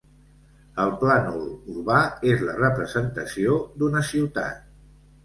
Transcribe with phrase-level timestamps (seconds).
[0.85, 1.43] El plànol
[1.73, 1.99] urbà
[2.31, 4.65] és la representació d'una ciutat.